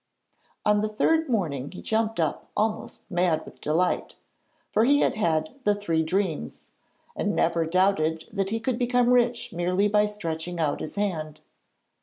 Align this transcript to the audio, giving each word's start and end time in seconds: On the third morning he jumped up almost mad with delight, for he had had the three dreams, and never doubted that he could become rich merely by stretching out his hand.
On 0.65 0.81
the 0.81 0.89
third 0.89 1.29
morning 1.29 1.69
he 1.71 1.79
jumped 1.83 2.19
up 2.19 2.47
almost 2.57 3.03
mad 3.11 3.45
with 3.45 3.61
delight, 3.61 4.15
for 4.71 4.83
he 4.83 5.01
had 5.01 5.13
had 5.13 5.53
the 5.63 5.75
three 5.75 6.01
dreams, 6.01 6.69
and 7.15 7.35
never 7.35 7.67
doubted 7.67 8.25
that 8.33 8.49
he 8.49 8.59
could 8.59 8.79
become 8.79 9.11
rich 9.13 9.53
merely 9.53 9.87
by 9.87 10.07
stretching 10.07 10.59
out 10.59 10.79
his 10.81 10.95
hand. 10.95 11.41